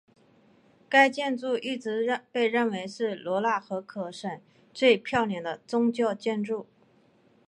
[0.89, 4.41] 该建筑一直被认为是罗讷河口省
[4.73, 6.65] 最漂亮的宗教建筑。